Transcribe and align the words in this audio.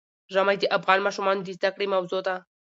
ژمی 0.33 0.55
د 0.59 0.63
افغان 0.77 0.99
ماشومانو 1.05 1.41
د 1.43 1.49
زده 1.57 1.69
کړې 1.75 1.85
موضوع 1.93 2.21
ده. 2.27 2.35